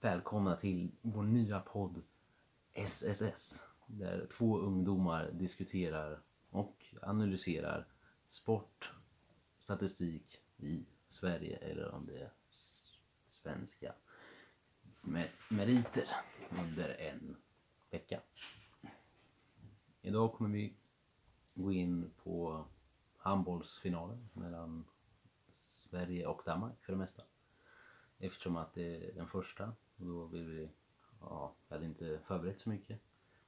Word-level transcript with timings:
välkomna 0.00 0.56
till 0.56 0.90
vår 1.02 1.22
nya 1.22 1.60
podd 1.60 2.02
SSS. 2.72 3.60
Där 3.86 4.26
två 4.36 4.58
ungdomar 4.58 5.30
diskuterar 5.32 6.20
och 6.50 6.84
analyserar 7.02 7.86
sport, 8.30 8.92
statistik 9.58 10.40
i 10.56 10.84
Sverige 11.10 11.56
eller 11.56 11.94
om 11.94 12.06
det 12.06 12.18
är 12.18 12.30
svenska 13.30 13.94
med 15.00 15.28
meriter 15.48 16.08
under 16.50 16.88
en 16.88 17.36
vecka. 17.90 18.20
Idag 20.02 20.32
kommer 20.32 20.50
vi 20.50 20.74
gå 21.54 21.72
in 21.72 22.10
på 22.22 22.64
handbollsfinalen 23.16 24.28
mellan 24.32 24.84
Sverige 25.78 26.26
och 26.26 26.42
Danmark 26.44 26.84
för 26.84 26.92
det 26.92 26.98
mesta. 26.98 27.22
Eftersom 28.18 28.56
att 28.56 28.74
det 28.74 28.96
är 28.96 29.14
den 29.14 29.28
första 29.28 29.72
och 29.98 30.06
då 30.06 30.24
vill 30.24 30.44
vi, 30.44 30.70
ja, 31.20 31.54
vi 31.68 31.74
hade 31.74 31.86
inte 31.86 32.20
förberett 32.26 32.60
så 32.60 32.68
mycket. 32.68 33.00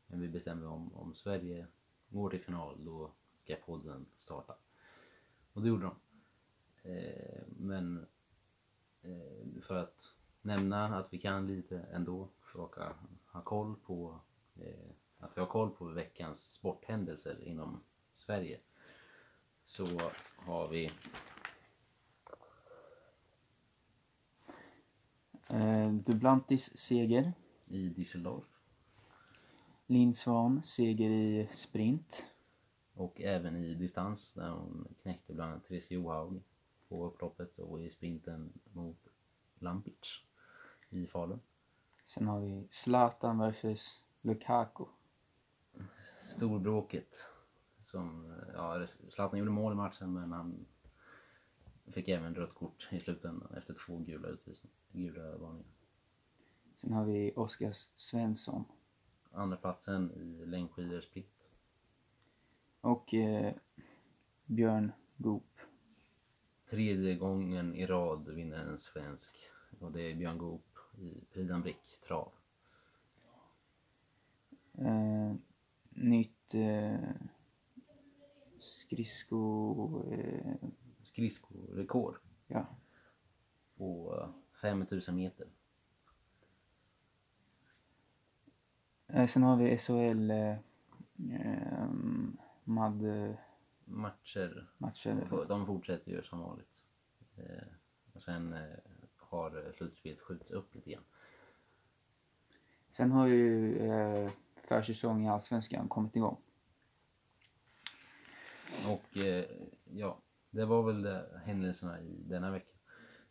Men 0.06 0.20
vi 0.20 0.28
bestämde 0.28 0.66
om, 0.66 0.94
om 0.94 1.14
Sverige 1.14 1.66
går 2.08 2.30
till 2.30 2.44
final 2.44 2.84
då 2.84 3.10
ska 3.42 3.56
podden 3.56 4.06
starta. 4.18 4.54
Och 5.52 5.62
det 5.62 5.68
gjorde 5.68 5.82
de. 5.82 5.96
Eh, 6.90 7.42
men 7.46 8.06
eh, 9.02 9.62
för 9.62 9.76
att 9.76 9.96
nämna 10.42 10.98
att 10.98 11.12
vi 11.12 11.18
kan 11.18 11.46
lite 11.46 11.78
ändå, 11.78 12.28
försöka 12.40 12.94
ha 13.26 13.42
koll 13.42 13.76
på 13.76 14.20
eh, 14.60 14.90
att 15.18 15.36
vi 15.36 15.40
har 15.40 15.48
koll 15.48 15.70
på 15.70 15.84
veckans 15.84 16.52
sporthändelser 16.52 17.44
inom 17.44 17.80
Sverige. 18.16 18.60
Så 19.66 19.86
har 20.36 20.68
vi 20.68 20.92
Eh, 25.50 25.92
Dublantis 25.92 26.70
seger. 26.74 27.32
i 27.68 27.88
Düsseldorf 27.88 28.44
Linn 29.86 30.14
Svan 30.14 30.62
seger 30.64 31.10
i 31.10 31.48
sprint. 31.54 32.24
och 32.94 33.20
även 33.20 33.56
i 33.56 33.74
distans 33.74 34.32
där 34.32 34.50
hon 34.50 34.88
knäckte 35.02 35.34
bland 35.34 35.52
annat 35.52 35.64
Therese 35.68 35.90
Johaug 35.90 36.42
på 36.88 37.06
upploppet 37.06 37.58
och 37.58 37.80
i 37.80 37.90
sprinten 37.90 38.52
mot 38.72 38.96
Lampic 39.58 40.22
i 40.90 41.06
Falun. 41.06 41.40
Sen 42.06 42.26
har 42.26 42.40
vi 42.40 42.66
Zlatan 42.70 43.38
versus 43.38 44.00
Lukaku. 44.22 44.84
Storbråket 46.36 47.08
som, 47.86 48.34
ja, 48.54 48.86
Zlatan 49.08 49.38
gjorde 49.38 49.50
mål 49.50 49.72
i 49.72 49.76
matchen 49.76 50.12
men 50.12 50.32
han 50.32 50.66
fick 51.92 52.08
även 52.08 52.34
rött 52.34 52.54
kort 52.54 52.88
i 52.90 53.00
slutändan 53.00 53.54
efter 53.56 53.74
två 53.86 53.98
gula 53.98 54.28
utvisningar, 54.28 54.76
gula 54.92 55.36
varningar. 55.36 55.70
Sen 56.76 56.92
har 56.92 57.04
vi 57.04 57.32
Oskar 57.36 57.76
Svensson. 57.96 58.64
Andra 59.32 59.56
platsen 59.56 60.12
i 60.12 60.46
längdskidor 60.46 61.00
split. 61.00 61.48
Och 62.80 63.14
eh, 63.14 63.54
Björn 64.46 64.92
Goop. 65.16 65.58
Tredje 66.70 67.14
gången 67.14 67.74
i 67.74 67.86
rad 67.86 68.28
vinner 68.28 68.66
en 68.66 68.78
svensk 68.78 69.30
och 69.78 69.92
det 69.92 70.02
är 70.02 70.14
Björn 70.14 70.38
Goop 70.38 70.78
i 70.98 71.14
Prix 71.32 71.62
Brick 71.62 72.00
trav. 72.06 72.32
Eh, 74.78 75.34
nytt 75.90 76.54
eh, 76.54 77.10
skridsko... 78.58 80.04
Eh, 80.12 80.54
Skridskorekord 81.20 82.16
ja. 82.46 82.66
på 83.76 84.18
eh, 84.22 84.60
5000 84.60 85.16
meter. 85.16 85.46
Eh, 89.06 89.28
sen 89.28 89.42
har 89.42 89.56
vi 89.56 89.78
SHL 89.78 90.30
eh, 90.30 90.56
eh, 91.40 91.90
MAD 92.64 93.02
eh, 93.04 93.34
Matcher, 93.84 94.66
matcher. 94.78 95.44
de 95.48 95.66
fortsätter 95.66 96.10
ju 96.10 96.22
som 96.22 96.40
vanligt. 96.40 96.68
Eh, 97.36 97.66
och 98.12 98.22
sen 98.22 98.52
eh, 98.52 98.78
har 99.16 99.72
slutspelet 99.76 100.20
skjutits 100.20 100.50
upp 100.50 100.74
lite 100.74 100.90
grann. 100.90 101.04
Sen 102.92 103.10
har 103.10 103.26
ju 103.26 103.76
eh, 103.78 104.30
försäsong 104.68 105.26
i 105.26 105.28
Allsvenskan 105.28 105.88
kommit 105.88 106.16
igång. 106.16 106.36
Och 108.86 109.16
eh, 109.16 109.44
ja, 109.84 110.18
det 110.50 110.64
var 110.64 110.82
väl 110.82 111.02
det, 111.02 111.40
händelserna 111.44 112.00
i 112.00 112.22
denna 112.22 112.50
vecka. 112.50 112.76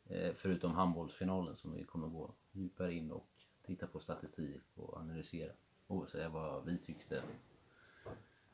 Eh, 0.05 0.33
förutom 0.35 0.71
handbollsfinalen 0.71 1.55
som 1.57 1.73
vi 1.73 1.83
kommer 1.83 2.07
gå 2.07 2.33
djupare 2.51 2.93
in 2.93 3.11
och 3.11 3.29
titta 3.65 3.87
på 3.87 3.99
statistik 3.99 4.61
och 4.75 4.97
analysera 4.97 5.51
och 5.87 6.09
säga 6.09 6.29
vad 6.29 6.65
vi 6.65 6.77
tyckte 6.77 7.23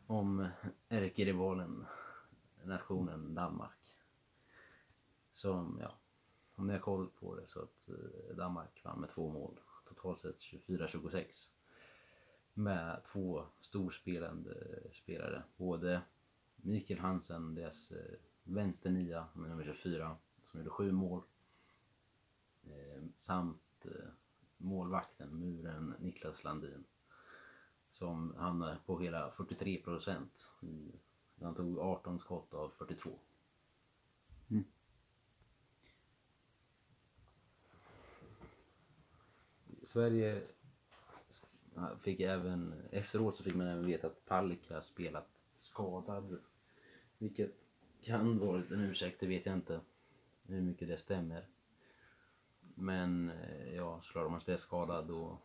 om 0.08 0.40
eh, 0.40 0.50
ärkerivalen 0.90 1.86
nationen 2.64 3.36
Danmark. 3.36 3.72
Som, 5.34 5.78
ja, 5.82 5.98
om 6.56 6.68
ni 6.68 6.74
har 6.74 6.80
koll 6.80 7.10
på 7.20 7.36
det 7.36 7.48
så 7.48 7.60
att 7.62 7.90
eh, 7.90 8.36
Danmark 8.36 8.82
vann 8.84 9.00
med 9.00 9.10
två 9.10 9.30
mål, 9.30 9.60
totalt 9.88 10.22
sett 10.22 10.40
24-26. 10.40 11.26
Med 12.54 13.02
två 13.12 13.46
storspelande 13.62 14.56
spelare, 14.94 15.44
både 15.58 16.02
Mikael 16.56 17.00
Hansen, 17.00 17.56
deras 17.56 17.92
eh, 17.92 18.18
eh, 18.46 18.54
vänsternia 18.54 19.28
med 19.34 19.50
nummer 19.50 19.64
24, 19.64 20.18
som 20.52 20.60
gjorde 20.60 20.70
sju 20.70 20.92
mål. 20.92 21.22
Eh, 22.64 23.04
samt 23.20 23.86
eh, 23.86 24.10
målvakten, 24.58 25.40
muren 25.40 25.96
Niklas 26.00 26.44
Landin. 26.44 26.84
Som 27.92 28.36
hamnade 28.38 28.78
på 28.86 29.00
hela 29.00 29.32
43 29.32 29.82
procent. 29.82 30.48
Han 31.42 31.56
tog 31.56 31.80
18 31.80 32.20
skott 32.20 32.54
av 32.54 32.70
42. 32.78 33.20
Mm. 34.50 34.64
Sverige 39.88 40.44
fick 42.02 42.20
även, 42.20 42.74
efteråt 42.92 43.38
så 43.38 43.44
fick 43.44 43.56
man 43.56 43.68
även 43.68 43.86
veta 43.86 44.08
att 44.08 44.26
Palicka 44.26 44.82
spelat 44.82 45.28
skadad. 45.60 46.38
Vilket 47.18 47.65
kan 48.06 48.40
varit 48.40 48.72
en 48.72 48.82
ursäkt, 48.82 49.20
det 49.20 49.28
vet 49.28 49.46
jag 49.46 49.56
inte 49.56 49.82
hur 50.44 50.62
mycket 50.62 50.88
det 50.88 50.98
stämmer. 50.98 51.48
Men 52.76 53.30
eh, 53.30 53.76
ja, 53.76 54.02
såklart 54.04 54.26
om 54.26 54.32
man 54.32 54.42
spelar 54.42 54.60
skadad 54.60 55.08
då 55.08 55.38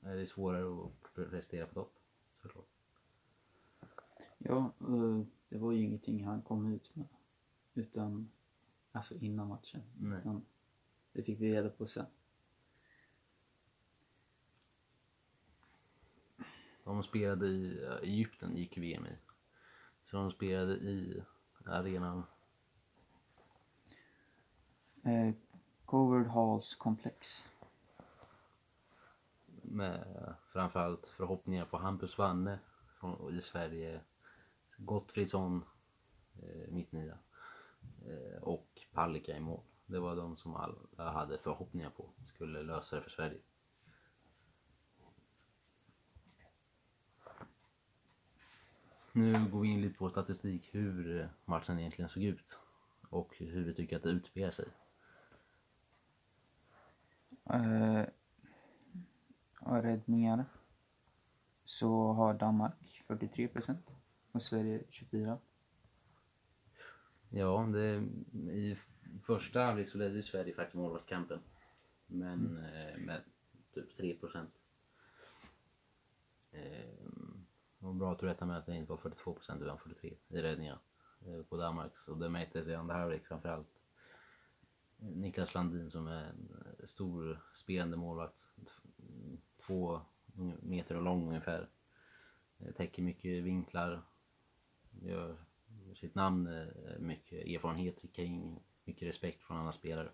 är 0.00 0.16
det 0.16 0.26
svårare 0.26 0.84
att 0.84 1.30
prestera 1.30 1.66
på 1.66 1.74
topp. 1.74 1.94
Såklart. 2.42 2.68
Ja, 4.38 4.72
eh, 4.80 5.20
det 5.48 5.58
var 5.58 5.72
ju 5.72 5.82
ingenting 5.82 6.24
han 6.24 6.42
kom 6.42 6.72
ut 6.72 6.96
med. 6.96 7.08
Utan, 7.74 8.30
alltså 8.92 9.14
innan 9.14 9.48
matchen. 9.48 9.82
Nej. 9.98 10.18
Utan, 10.18 10.46
det 11.12 11.22
fick 11.22 11.40
vi 11.40 11.52
reda 11.52 11.70
på 11.70 11.86
sen. 11.86 12.06
De 16.84 17.02
spelade 17.02 17.46
i 17.46 17.84
eh, 17.84 17.94
Egypten, 18.02 18.56
gick 18.56 18.78
VM 18.78 19.06
i. 19.06 19.33
De 20.14 20.30
spelade 20.30 20.74
i 20.74 21.22
arenan, 21.64 22.22
Eh, 25.04 25.34
Covered 25.84 26.26
Halls 26.26 26.74
Complex. 26.74 27.44
med 29.62 30.04
framförallt 30.52 31.06
förhoppningar 31.06 31.64
på 31.64 31.78
Hampus 31.78 32.18
Wanne 32.18 32.58
från, 33.00 33.38
i 33.38 33.42
Sverige, 33.42 34.00
Gottfridsson, 34.76 35.64
eh, 36.42 36.72
mittnia, 36.72 37.18
eh, 38.06 38.42
och 38.42 38.86
Palicka 38.92 39.36
i 39.36 39.40
mål. 39.40 39.60
Det 39.86 39.98
var 39.98 40.16
de 40.16 40.36
som 40.36 40.56
alla 40.56 41.10
hade 41.10 41.38
förhoppningar 41.38 41.90
på 41.90 42.10
skulle 42.34 42.62
lösa 42.62 42.96
det 42.96 43.02
för 43.02 43.10
Sverige. 43.10 43.40
Nu 49.16 49.48
går 49.50 49.60
vi 49.60 49.68
in 49.68 49.80
lite 49.80 49.98
på 49.98 50.10
statistik 50.10 50.74
hur 50.74 51.28
matchen 51.44 51.78
egentligen 51.78 52.08
såg 52.08 52.22
ut 52.22 52.58
och 53.10 53.34
hur 53.38 53.64
vi 53.64 53.74
tycker 53.74 53.96
att 53.96 54.02
det 54.02 54.08
utspelar 54.08 54.50
sig. 54.50 54.66
Eh, 57.50 58.04
och 59.60 59.82
räddningar. 59.82 60.44
Så 61.64 62.12
har 62.12 62.34
Danmark 62.34 63.02
43 63.06 63.48
procent 63.48 63.90
och 64.32 64.42
Sverige 64.42 64.82
24. 64.90 65.38
Ja, 67.28 67.68
det, 67.72 68.08
i 68.52 68.78
första 69.26 69.60
halvlek 69.60 69.88
så 69.88 69.98
ledde 69.98 70.22
Sverige 70.22 70.54
faktiskt 70.54 70.76
målvaktskampen. 70.76 71.40
Men 72.06 72.56
eh, 72.56 72.98
med 72.98 73.20
typ 73.74 73.96
3 73.96 74.14
procent. 74.14 74.50
Eh, 76.52 77.13
det 77.84 77.88
var 77.88 77.94
bra 77.94 78.12
att 78.12 78.18
du 78.18 78.26
rättade 78.26 78.46
mig 78.46 78.58
att 78.58 78.66
det 78.66 78.76
inte 78.76 78.90
var 78.90 78.96
42 78.96 79.34
procent 79.34 79.62
utan 79.62 79.78
43 79.78 80.16
i 80.28 80.42
räddningar 80.42 80.78
eh, 81.26 81.42
på 81.42 81.56
Danmarks 81.56 82.08
och 82.08 82.18
det 82.18 82.28
märktes 82.28 82.66
i 82.66 82.74
andra 82.74 82.94
halvlek 82.94 83.26
framförallt. 83.26 83.80
Niklas 84.96 85.54
Landin 85.54 85.90
som 85.90 86.06
är 86.06 86.24
en 86.24 86.48
eh, 86.80 86.86
stor 86.86 87.40
spelande 87.54 87.96
målvakt. 87.96 88.34
Två 89.66 90.00
meter 90.62 91.00
lång 91.00 91.28
ungefär. 91.28 91.68
Eh, 92.58 92.72
täcker 92.72 93.02
mycket 93.02 93.44
vinklar. 93.44 94.02
Gör 95.02 95.36
sitt 95.94 96.14
namn, 96.14 96.70
mycket 96.98 97.46
erfarenhet 97.46 98.12
kring, 98.12 98.62
mycket 98.84 99.08
respekt 99.08 99.42
från 99.42 99.56
andra 99.56 99.72
spelare. 99.72 100.10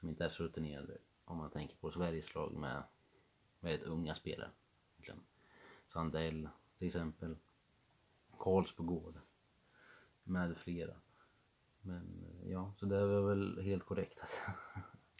Som 0.00 0.08
inte 0.08 0.24
är 0.24 0.28
så 0.28 0.42
rutinerade 0.42 0.98
om 1.24 1.36
man 1.36 1.50
tänker 1.50 1.76
på 1.76 1.90
Sveriges 1.90 2.34
lag 2.34 2.52
med 2.54 2.82
väldigt 3.60 3.86
unga 3.86 4.14
spelare. 4.14 4.50
Sandell 5.92 6.48
till 6.84 6.88
exempel. 6.88 7.36
Karlsbogård. 8.38 9.20
Med 10.24 10.56
flera. 10.56 10.94
Men 11.80 12.24
eh, 12.24 12.50
ja, 12.50 12.72
så 12.76 12.86
det 12.86 13.06
var 13.06 13.28
väl 13.28 13.62
helt 13.62 13.84
korrekt 13.84 14.18
att. 14.20 14.30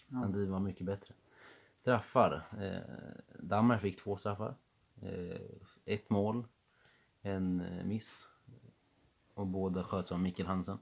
Sandin 0.09 0.51
var 0.51 0.61
mycket 0.61 0.87
bättre. 0.87 1.15
Straffar. 1.81 2.45
Eh, 2.61 3.43
Danmark 3.43 3.81
fick 3.81 4.03
två 4.03 4.17
straffar. 4.17 4.55
Eh, 5.03 5.41
ett 5.85 6.11
mål. 6.11 6.47
En 7.23 7.61
eh, 7.61 7.85
miss. 7.85 8.27
Och 9.35 9.47
båda 9.47 9.85
sköts 9.85 10.13
av 10.13 10.21
Mikkel 10.21 10.47
Hansen. 10.47 10.79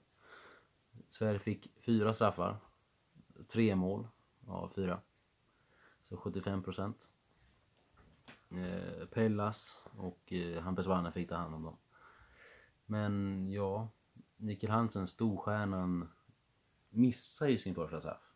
Sverige 1.08 1.38
fick 1.38 1.72
fyra 1.80 2.14
straffar. 2.14 2.56
Tre 3.48 3.76
mål 3.76 4.08
av 4.46 4.72
fyra. 4.74 5.00
Så 6.02 6.16
75 6.16 6.62
procent. 6.62 7.08
Eh, 8.56 9.06
Pellas 9.06 9.82
och 9.96 10.32
eh, 10.32 10.62
Hampus 10.62 10.86
Wanne 10.86 11.12
fick 11.12 11.28
ta 11.28 11.36
hand 11.36 11.54
om 11.54 11.62
dem. 11.62 11.76
Men 12.86 13.46
ja, 13.50 13.88
Mikkel 14.36 14.70
Hansen, 14.70 15.08
storstjärnan, 15.08 16.08
missar 16.90 17.46
ju 17.46 17.58
sin 17.58 17.74
första 17.74 18.00
straff. 18.00 18.32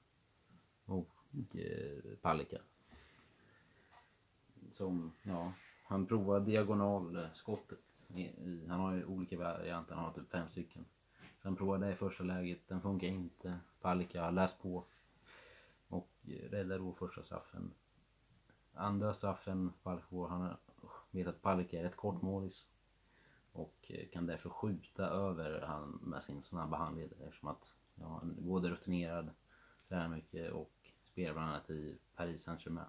Och 0.85 1.11
eh, 1.55 2.17
Palicka. 2.23 2.59
Som, 4.73 5.13
ja, 5.23 5.53
han 5.85 6.07
provar 6.07 6.41
diagonalskottet. 6.41 7.79
Eh, 8.15 8.69
han 8.69 8.81
har 8.81 8.95
ju 8.95 9.05
olika 9.05 9.39
varianter, 9.39 9.95
han 9.95 10.05
har 10.05 10.13
typ 10.13 10.31
fem 10.31 10.49
stycken. 10.49 10.85
Sen 11.19 11.27
han 11.43 11.57
provar 11.57 11.79
det 11.79 11.93
i 11.93 11.97
första 11.97 12.25
läget, 12.25 12.69
den 12.69 12.81
funkar 12.81 13.07
inte. 13.07 13.59
Palicka 13.81 14.23
har 14.23 14.33
läst 14.33 14.63
på. 14.63 14.85
Och 15.89 16.11
eh, 16.29 16.51
räddar 16.51 16.79
då 16.79 16.93
första 16.93 17.23
straffen. 17.23 17.75
Andra 18.77 19.15
straffen, 19.15 19.73
Palicka 19.83 20.27
han 20.27 20.57
vet 21.11 21.27
att 21.27 21.43
Palicka 21.43 21.81
är 21.81 21.85
ett 21.85 21.97
kortmålis. 21.97 22.69
Och 23.53 23.77
eh, 23.89 24.09
kan 24.13 24.27
därför 24.27 24.51
skjuta 24.51 25.07
över 25.07 25.61
han 25.61 26.01
med 26.03 26.25
sin 26.25 26.43
snabba 26.43 26.77
handled 26.77 27.13
eftersom 27.13 27.49
att 27.49 27.73
ja, 27.95 28.19
han 28.21 28.37
är 28.39 28.43
både 28.43 28.71
rutinerad, 28.71 29.31
tränar 29.89 30.09
mycket 30.09 30.53
och 30.53 30.73
spelar 31.13 31.33
bland 31.33 31.51
annat 31.51 31.71
i 31.71 31.99
Paris 32.17 32.43
Saint-Germain. 32.43 32.87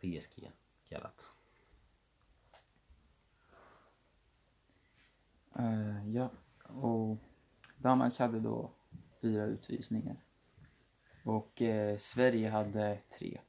PSG 0.00 0.50
kallat. 0.88 1.24
Uh, 5.58 6.10
ja, 6.10 6.30
och 6.62 7.18
Danmark 7.78 8.18
hade 8.18 8.40
då 8.40 8.70
fyra 9.20 9.44
utvisningar. 9.44 10.16
Och 11.24 11.62
eh, 11.62 11.98
Sverige 11.98 12.50
hade 12.50 12.98
tre. 13.18 13.40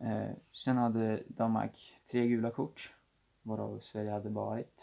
Eh, 0.00 0.30
sen 0.52 0.76
hade 0.76 1.22
Danmark 1.28 2.00
tre 2.10 2.26
gula 2.28 2.50
kort, 2.50 2.92
varav 3.42 3.80
Sverige 3.80 4.10
hade 4.10 4.30
bara 4.30 4.58
ett. 4.60 4.82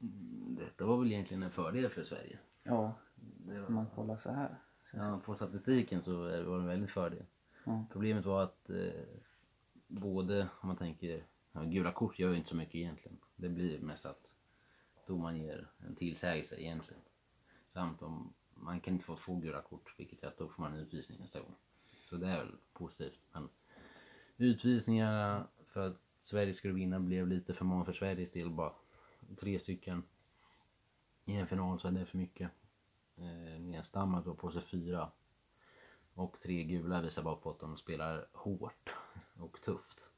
Mm, 0.00 0.56
Detta 0.58 0.86
var 0.86 0.96
väl 0.98 1.12
egentligen 1.12 1.42
en 1.42 1.50
fördel 1.50 1.90
för 1.90 2.04
Sverige. 2.04 2.38
Ja, 2.62 2.94
Det 3.16 3.60
om 3.66 3.74
man 3.74 3.84
var, 3.84 3.94
kollar 3.94 4.16
så 4.16 4.30
här. 4.30 4.58
ja, 4.92 5.20
på 5.24 5.34
statistiken 5.34 6.02
så 6.02 6.16
var 6.22 6.28
det 6.30 6.38
en 6.62 6.66
väldigt 6.66 6.90
fördel. 6.90 7.24
Ja. 7.64 7.84
Problemet 7.92 8.24
var 8.24 8.42
att 8.42 8.70
eh, 8.70 8.92
både, 9.86 10.48
om 10.60 10.68
man 10.68 10.76
tänker, 10.76 11.24
ja, 11.52 11.62
gula 11.62 11.92
kort 11.92 12.18
gör 12.18 12.30
ju 12.30 12.36
inte 12.36 12.48
så 12.48 12.56
mycket 12.56 12.74
egentligen. 12.74 13.18
Det 13.36 13.48
blir 13.48 13.78
mest 13.80 14.06
att 14.06 14.22
domaren 15.06 15.36
ger 15.42 15.70
en 15.78 15.94
tillsägelse 15.94 16.60
egentligen. 16.60 17.02
Samt 17.72 18.02
om 18.02 18.34
man 18.54 18.80
kan 18.80 18.94
inte 18.94 19.04
få 19.06 19.16
två 19.16 19.36
gula 19.36 19.62
kort, 19.62 19.94
vilket 19.98 20.22
är 20.22 20.28
att 20.28 20.38
då 20.38 20.48
får 20.48 20.62
man 20.62 20.72
en 20.72 20.78
utvisning 20.80 21.20
nästa 21.20 21.40
gång. 21.40 21.54
Så 22.04 22.16
det 22.16 22.26
är 22.28 22.36
väl 22.38 22.56
positivt. 22.72 23.18
Men 23.32 23.48
utvisningarna 24.38 25.46
för 25.66 25.86
att 25.86 25.96
Sverige 26.22 26.54
skulle 26.54 26.74
vinna 26.74 27.00
blev 27.00 27.28
lite 27.28 27.54
för 27.54 27.64
många 27.64 27.84
för 27.84 27.92
Sveriges 27.92 28.32
del 28.32 28.50
bara. 28.50 28.72
Tre 29.40 29.58
stycken 29.58 30.02
i 31.24 31.34
en 31.34 31.46
final 31.46 31.80
så 31.80 31.88
är 31.88 31.92
det 31.92 32.06
för 32.06 32.18
mycket. 32.18 32.50
Eh, 33.16 33.84
Danmark 33.92 34.24
då 34.24 34.34
på 34.34 34.50
sig 34.50 34.62
fyra 34.62 35.10
och 36.14 36.36
tre 36.42 36.64
gula 36.64 37.02
visar 37.02 37.22
bara 37.22 37.36
på 37.36 37.50
att 37.50 37.60
de 37.60 37.76
spelar 37.76 38.26
hårt 38.32 38.90
och 39.38 39.60
tufft. 39.60 40.10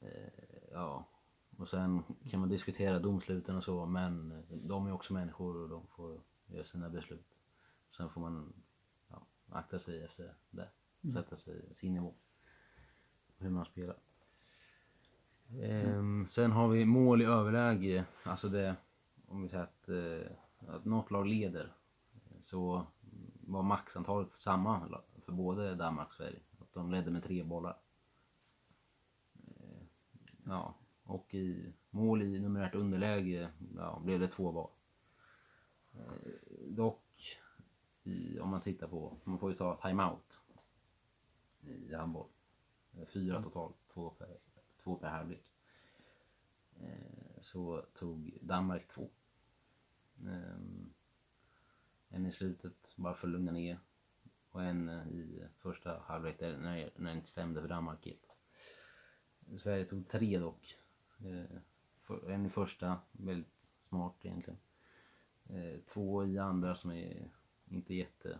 Eh, 0.00 0.68
ja, 0.72 1.08
och 1.56 1.68
sen 1.68 2.02
kan 2.30 2.40
man 2.40 2.48
diskutera 2.48 2.98
domsluten 2.98 3.56
och 3.56 3.64
så 3.64 3.86
men 3.86 4.42
de 4.50 4.86
är 4.86 4.92
också 4.92 5.12
människor 5.12 5.56
och 5.56 5.68
de 5.68 5.86
får 5.86 6.20
göra 6.46 6.64
sina 6.64 6.88
beslut. 6.88 7.36
Sen 7.96 8.10
får 8.10 8.20
man 8.20 8.52
ja, 9.08 9.26
akta 9.48 9.78
sig 9.78 10.04
efter 10.04 10.34
det. 10.50 10.68
Mm. 11.04 11.14
Sätta 11.14 11.36
sig 11.36 11.74
sin 11.74 11.94
nivå. 11.94 12.14
Hur 13.42 13.50
man 13.50 13.64
spelar. 13.64 13.96
Ehm, 15.60 16.28
sen 16.30 16.52
har 16.52 16.68
vi 16.68 16.84
mål 16.84 17.22
i 17.22 17.24
överläge. 17.24 18.04
Alltså 18.22 18.48
det, 18.48 18.76
om 19.28 19.42
vi 19.42 19.48
säger 19.48 19.64
att, 19.64 19.88
eh, 19.88 20.30
att 20.74 20.84
något 20.84 21.10
lag 21.10 21.26
leder 21.26 21.72
så 22.42 22.86
var 23.40 23.62
maxantalet 23.62 24.28
samma 24.36 25.00
för 25.24 25.32
både 25.32 25.74
Danmark 25.74 26.08
och 26.08 26.14
Sverige. 26.14 26.40
Att 26.60 26.74
de 26.74 26.90
ledde 26.90 27.10
med 27.10 27.24
tre 27.24 27.42
bollar. 27.42 27.76
Ehm, 29.34 29.86
ja, 30.46 30.74
och 31.04 31.34
i 31.34 31.72
mål 31.90 32.22
i 32.22 32.40
numerärt 32.40 32.74
underläge 32.74 33.48
ja, 33.76 34.00
blev 34.04 34.20
det 34.20 34.28
två 34.28 34.50
var. 34.50 34.70
Ehm, 35.94 36.76
dock, 36.76 37.38
i, 38.02 38.40
om 38.40 38.48
man 38.48 38.60
tittar 38.60 38.88
på, 38.88 39.16
man 39.24 39.38
får 39.38 39.50
ju 39.50 39.56
ta 39.56 39.76
timeout 39.76 40.38
i 41.66 41.94
handboll. 41.94 42.28
Eh, 42.98 43.06
Fyra 43.06 43.42
totalt, 43.42 43.76
två 43.94 44.10
per, 44.10 44.38
två 44.82 44.96
per 44.96 45.08
halvlek. 45.08 45.52
Eh, 46.80 47.42
Så 47.42 47.86
tog 47.94 48.38
Danmark 48.40 48.88
två. 48.88 49.10
Ehm, 50.26 50.92
en 52.08 52.26
i 52.26 52.32
slutet 52.32 52.96
bara 52.96 53.14
för 53.14 53.26
att 53.26 53.32
lugna 53.32 53.52
ner. 53.52 53.78
Och 54.50 54.62
en 54.62 54.88
eh, 54.88 55.08
i 55.08 55.48
första 55.58 55.98
halvlek 55.98 56.40
när, 56.40 56.90
när 56.96 57.10
det 57.10 57.16
inte 57.16 57.28
stämde 57.28 57.60
för 57.60 57.68
Danmark 57.68 58.06
helt. 58.06 58.26
Sverige 59.62 59.84
tog 59.84 60.08
tre 60.08 60.38
dock. 60.38 60.76
Eh, 61.18 61.58
en 62.28 62.46
i 62.46 62.50
första, 62.50 63.00
väldigt 63.12 63.52
smart 63.88 64.14
egentligen. 64.22 64.58
Eh, 65.48 65.80
två 65.92 66.26
i 66.26 66.38
andra 66.38 66.74
som 66.76 66.90
är 66.90 67.30
inte 67.66 67.94
jätte 67.94 68.38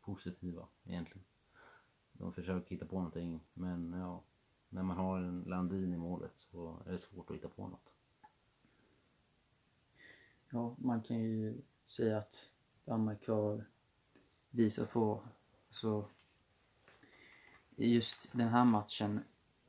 positiva 0.00 0.68
egentligen. 0.84 1.24
De 2.18 2.32
försöker 2.32 2.70
hitta 2.70 2.86
på 2.86 2.96
någonting 2.96 3.40
men 3.54 3.92
ja, 3.92 4.22
när 4.68 4.82
man 4.82 4.96
har 4.96 5.18
en 5.18 5.42
Landin 5.42 5.92
i 5.92 5.96
målet 5.96 6.32
så 6.38 6.82
är 6.86 6.92
det 6.92 6.98
svårt 6.98 7.30
att 7.30 7.36
hitta 7.36 7.48
på 7.48 7.68
något. 7.68 7.92
Ja, 10.50 10.76
man 10.78 11.02
kan 11.02 11.18
ju 11.18 11.62
säga 11.86 12.18
att 12.18 12.48
Danmark 12.84 13.28
har 13.28 13.64
visat 14.50 14.90
på, 14.90 15.22
så 15.70 16.04
i 17.76 17.94
just 17.94 18.28
den 18.32 18.48
här 18.48 18.64
matchen, 18.64 19.20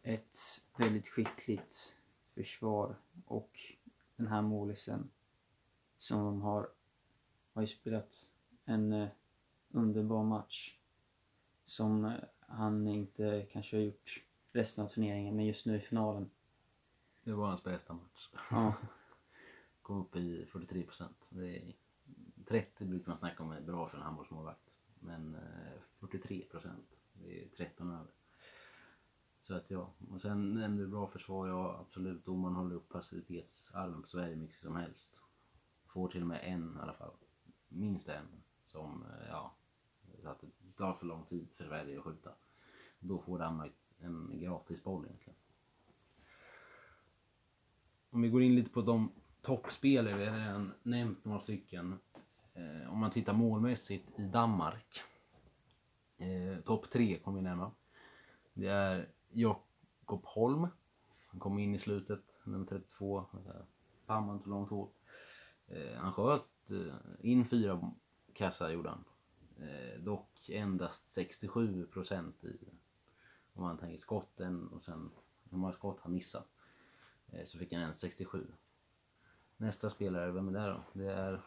ett 0.03 0.38
väldigt 0.77 1.08
skickligt 1.08 1.94
försvar 2.34 2.96
och 3.25 3.60
den 4.15 4.27
här 4.27 4.41
målisen 4.41 5.10
som 5.98 6.25
de 6.25 6.41
har, 6.41 6.70
har 7.53 7.62
ju 7.62 7.68
spelat 7.68 8.25
en 8.65 8.94
eh, 8.94 9.08
underbar 9.72 10.24
match 10.24 10.75
som 11.65 12.06
eh, 12.06 12.13
han 12.50 12.88
inte 12.88 13.48
kanske 13.51 13.77
har 13.77 13.82
gjort 13.84 14.24
resten 14.51 14.84
av 14.84 14.89
turneringen, 14.89 15.36
men 15.36 15.46
just 15.46 15.65
nu 15.65 15.75
i 15.75 15.79
finalen. 15.79 16.29
Det 17.24 17.34
var 17.34 17.48
hans 17.48 17.63
bästa 17.63 17.94
match. 17.94 18.29
Ja, 18.51 18.74
Kom 19.82 20.01
upp 20.01 20.15
i 20.15 20.46
43 20.46 20.84
procent. 20.84 21.25
Det 21.29 21.58
är 21.58 21.74
30 22.48 22.86
brukar 22.86 23.08
man 23.08 23.20
snacka 23.20 23.44
om 23.44 23.51
är 23.51 23.62
bra 23.62 23.89
för 23.89 23.98
en 23.98 24.03
handbollsmålvakt. 24.03 24.72
Men 25.00 25.36
eh, 25.36 25.82
43 26.00 26.46
procent, 26.51 26.86
det 27.13 27.44
är 27.44 27.48
13 27.58 27.91
över. 27.91 28.12
Så 29.41 29.56
att 29.56 29.72
ja, 29.72 29.94
och 30.12 30.22
sen 30.22 30.53
nämnde 30.53 30.84
du 30.84 30.88
bra 30.88 31.08
försvar, 31.08 31.48
ja 31.48 31.77
absolut. 31.79 32.25
Domaren 32.25 32.56
håller 32.56 32.75
upp 32.75 32.89
passivitetsarmen 32.89 34.01
på 34.01 34.08
Sverige 34.08 34.36
mycket 34.36 34.60
som 34.60 34.75
helst. 34.75 35.22
Får 35.86 36.08
till 36.08 36.22
och 36.22 36.27
med 36.27 36.39
en 36.44 36.77
i 36.77 36.82
alla 36.82 36.94
fall. 36.94 37.13
Minst 37.68 38.08
en 38.10 38.27
som, 38.65 39.06
eh, 39.06 39.27
ja, 39.27 39.53
satte 40.24 40.48
tar 40.79 40.93
för 40.93 41.05
lång 41.05 41.25
tid 41.25 41.48
för 41.57 41.63
Sverige 41.63 41.98
att 41.98 42.03
skjuta. 42.03 42.31
Då 43.00 43.19
får 43.19 43.39
Danmark 43.39 43.71
en 44.00 44.39
gratis 44.39 44.83
boll 44.83 45.05
egentligen. 45.05 45.39
Om 48.09 48.21
vi 48.21 48.29
går 48.29 48.41
in 48.41 48.55
lite 48.55 48.69
på 48.69 48.81
de 48.81 49.12
toppspelare, 49.41 50.17
vi 50.17 50.25
har 50.25 50.38
redan 50.38 50.74
nämnt 50.83 51.25
några 51.25 51.39
stycken. 51.39 52.00
Eh, 52.53 52.91
om 52.93 53.00
man 53.00 53.12
tittar 53.12 53.33
målmässigt 53.33 54.19
i 54.19 54.21
Danmark. 54.21 55.01
Eh, 56.17 56.59
Topp 56.65 56.89
tre 56.91 57.19
kommer 57.19 57.38
vi 57.38 57.43
nämna. 57.43 57.71
Det 58.53 58.67
är 58.67 59.09
Jakob 59.29 60.25
Holm. 60.25 60.67
Han 61.27 61.39
kom 61.39 61.59
in 61.59 61.75
i 61.75 61.79
slutet, 61.79 62.24
nummer 62.43 62.65
32. 62.65 63.25
Pamman 64.05 64.39
tog 64.39 64.48
långt 64.48 64.69
hårt. 64.69 64.93
Eh, 65.67 65.98
han 65.98 66.13
sköt 66.13 66.69
eh, 66.69 66.95
in 67.21 67.45
fyra 67.45 67.91
kassar 68.33 68.69
gjorde 68.69 68.89
han. 68.89 69.03
Eh, 69.62 70.00
dock 70.00 70.50
endast 70.50 71.13
67 71.13 71.86
procent 71.86 72.44
i 72.44 72.58
om 73.54 73.63
man 73.63 73.78
tänker 73.78 74.01
skotten 74.01 74.68
och 74.68 74.84
sen 74.84 75.12
hur 75.50 75.58
många 75.58 75.74
skott 75.74 76.00
han 76.01 76.13
missat. 76.13 76.48
Eh, 77.32 77.46
så 77.46 77.58
fick 77.58 77.74
han 77.74 77.82
en 77.82 77.96
67. 77.98 78.48
Nästa 79.58 79.89
spelare, 79.89 80.32
vem 80.32 80.48
är 80.48 80.60
det 80.60 80.68
då? 80.68 80.84
Det 80.94 81.12
är 81.12 81.42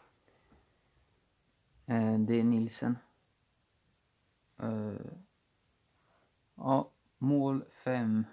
Eh, 1.85 2.19
det 2.19 2.39
är 2.39 2.43
Nilsen. 2.43 2.97
Eh, 4.57 5.11
ja, 6.55 6.89
mål 7.17 7.63
5 7.83 8.25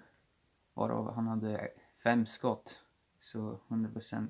varav 0.73 1.13
han 1.13 1.27
hade 1.27 1.71
fem 2.03 2.25
skott. 2.25 2.75
Så 3.21 3.59
100% 3.67 4.29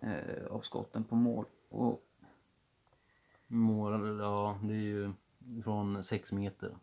eh, 0.00 0.46
av 0.46 0.60
skotten 0.60 1.04
på 1.04 1.14
mål. 1.14 1.44
Och 1.68 2.02
mål, 3.52 4.18
ja 4.20 4.58
det 4.62 4.74
är 4.74 4.78
ju 4.78 5.12
från 5.64 6.04
6 6.04 6.32
meter. 6.32 6.76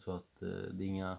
Så 0.00 0.12
att 0.12 0.42
eh, 0.42 0.48
det 0.48 0.84
är 0.84 0.88
inga, 0.88 1.18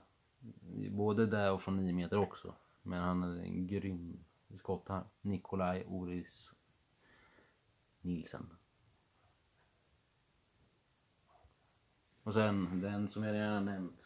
både 0.91 1.25
där 1.25 1.51
och 1.51 1.61
från 1.61 1.77
9 1.77 1.93
meter 1.93 2.17
också. 2.17 2.53
Men 2.81 3.01
han 3.01 3.23
är 3.23 3.43
en 3.43 3.67
grym 3.67 4.19
skott 4.59 4.89
här. 4.89 5.03
Nikolaj 5.21 5.85
Oris 5.87 6.51
Nielsen. 8.01 8.49
Och 12.23 12.33
sen 12.33 12.81
den 12.81 13.09
som 13.09 13.23
jag 13.23 13.33
redan 13.33 13.65
nämnt. 13.65 14.01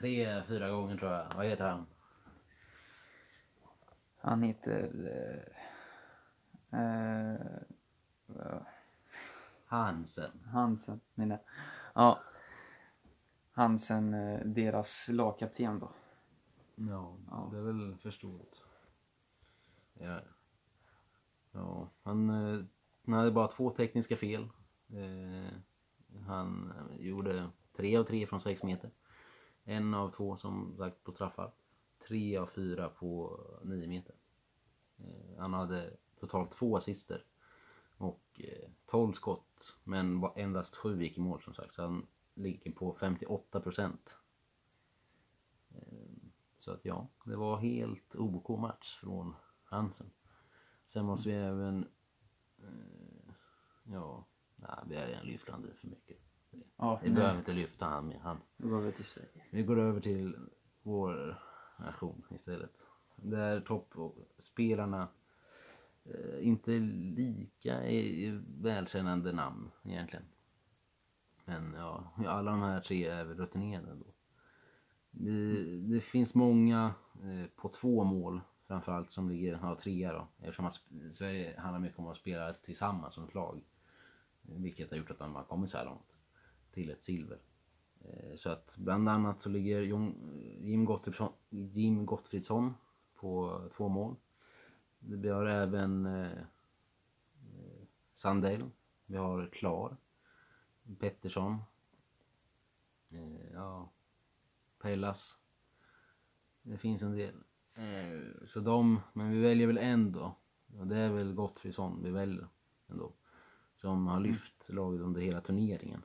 Tre, 0.00 0.42
fyra 0.48 0.70
gånger 0.70 0.96
tror 0.96 1.12
jag. 1.12 1.34
Vad 1.34 1.46
heter 1.46 1.68
han? 1.68 1.86
han 4.24 4.42
heter... 4.42 4.90
Eh, 6.70 6.80
eh, 6.80 7.40
Hansen. 9.64 10.40
Hansen, 10.52 11.00
menar. 11.14 11.38
Ja. 11.94 12.20
Hansen, 13.52 14.14
eh, 14.14 14.40
deras 14.46 15.08
lagkapten 15.08 15.78
då. 15.78 15.90
Ja, 16.74 17.16
Ja. 17.30 17.48
det 17.52 17.58
är 17.58 17.62
väl 17.62 17.96
förståeligt. 17.96 18.54
Ja. 19.94 20.20
ja, 21.52 21.88
han, 22.02 22.30
eh, 22.30 22.64
han 23.04 23.14
hade 23.14 23.30
bara 23.30 23.48
två 23.48 23.70
tekniska 23.70 24.16
fel. 24.16 24.48
Eh, 24.88 25.52
han 26.26 26.72
gjorde 26.98 27.50
tre 27.76 27.96
av 27.96 28.04
tre 28.04 28.26
från 28.26 28.40
sex 28.40 28.62
meter. 28.62 28.90
En 29.64 29.94
av 29.94 30.10
två 30.10 30.36
som 30.36 30.76
sagt 30.76 31.04
på 31.04 31.12
straffar. 31.12 31.52
Tre 32.08 32.36
av 32.36 32.46
fyra 32.46 32.88
på 32.88 33.40
nio 33.64 33.88
meter. 33.88 34.14
Han 35.38 35.54
hade 35.54 35.96
totalt 36.20 36.52
två 36.52 36.76
assister. 36.76 37.24
Och 37.96 38.40
eh, 38.44 38.70
12 38.86 39.12
skott. 39.12 39.53
Men 39.84 40.24
endast 40.36 40.76
sju 40.76 41.02
gick 41.02 41.18
i 41.18 41.20
mål 41.20 41.42
som 41.42 41.54
sagt. 41.54 41.74
Så 41.74 41.82
han 41.82 42.06
ligger 42.34 42.72
på 42.72 42.96
58 43.00 43.60
procent. 43.60 44.10
Så 46.58 46.70
att 46.70 46.84
ja, 46.84 47.08
det 47.24 47.36
var 47.36 47.56
helt 47.56 48.16
OK 48.16 48.48
match 48.48 48.98
från 49.00 49.34
Hansen. 49.64 50.10
Sen 50.92 51.04
måste 51.04 51.28
vi 51.28 51.34
även, 51.34 51.88
eh, 52.58 53.34
ja, 53.84 54.24
nej, 54.56 54.70
vi 54.88 54.96
har 54.96 55.06
redan 55.06 55.26
lyft 55.26 55.48
han 55.48 55.62
det 55.62 55.74
för 55.74 55.86
mycket. 55.86 56.18
Ja, 56.76 57.00
Vi 57.02 57.10
behöver 57.10 57.38
inte 57.38 57.52
lyfta 57.52 57.86
han 57.86 58.08
mer. 58.08 58.18
Han. 58.18 58.40
Då 58.56 58.68
går 58.68 58.80
vi 58.80 58.92
till 58.92 59.04
Sverige. 59.04 59.44
Vi 59.50 59.62
går 59.62 59.78
över 59.78 60.00
till 60.00 60.36
vår 60.82 61.42
nation 61.78 62.22
istället. 62.30 62.70
Där 63.16 63.60
toppspelarna 63.60 65.08
Eh, 66.04 66.46
inte 66.46 66.70
lika 66.70 67.80
välkännande 68.62 69.32
namn 69.32 69.70
egentligen. 69.84 70.24
Men 71.44 71.74
ja, 71.74 72.12
alla 72.26 72.50
de 72.50 72.60
här 72.60 72.80
tre 72.80 73.06
är 73.06 73.24
väl 73.24 73.36
rutinerade 73.36 73.90
ändå. 73.90 74.06
Det, 75.10 75.64
det 75.80 76.00
finns 76.00 76.34
många 76.34 76.94
eh, 77.22 77.46
på 77.56 77.68
två 77.68 78.04
mål 78.04 78.40
framförallt 78.66 79.12
som 79.12 79.28
ligger, 79.28 79.58
ja 79.62 79.78
trea 79.82 80.12
då. 80.12 80.26
Eftersom 80.38 80.66
att 80.66 80.80
Sverige 81.14 81.60
handlar 81.60 81.80
mycket 81.80 81.98
om 81.98 82.06
att 82.06 82.16
spela 82.16 82.52
tillsammans 82.52 83.14
som 83.14 83.24
ett 83.24 83.34
lag. 83.34 83.60
Eh, 84.48 84.54
vilket 84.56 84.90
har 84.90 84.96
gjort 84.96 85.10
att 85.10 85.18
de 85.18 85.34
har 85.34 85.44
kommit 85.44 85.70
så 85.70 85.76
här 85.78 85.84
långt. 85.84 86.16
Till 86.72 86.90
ett 86.90 87.04
silver. 87.04 87.38
Eh, 88.00 88.36
Så 88.36 88.50
att 88.50 88.76
bland 88.76 89.08
annat 89.08 89.42
så 89.42 89.48
ligger 89.48 89.82
eh, 89.82 90.10
Jim, 90.60 90.84
Gottfridsson, 90.84 91.32
Jim 91.50 92.06
Gottfridsson 92.06 92.74
på 93.14 93.60
två 93.76 93.88
mål. 93.88 94.16
Vi 95.06 95.28
har 95.28 95.46
även 95.46 96.06
eh, 96.06 96.42
Sandell. 98.16 98.70
Vi 99.06 99.16
har 99.16 99.46
Klar. 99.52 99.96
Pettersson. 100.98 101.58
Eh, 103.10 103.52
ja. 103.52 103.90
Pellas. 104.78 105.38
Det 106.62 106.78
finns 106.78 107.02
en 107.02 107.16
del. 107.16 107.34
Eh, 107.74 108.46
så 108.46 108.60
de, 108.60 109.00
men 109.12 109.30
vi 109.30 109.40
väljer 109.40 109.66
väl 109.66 109.78
en 109.78 110.12
då. 110.12 110.36
Och 110.78 110.86
det 110.86 110.98
är 110.98 111.10
väl 111.10 111.34
Gottfridsson 111.34 112.02
vi 112.02 112.10
väljer 112.10 112.48
ändå. 112.86 113.12
Som 113.76 114.06
har 114.06 114.20
lyft 114.20 114.68
laget 114.68 115.00
under 115.00 115.20
hela 115.20 115.40
turneringen. 115.40 116.02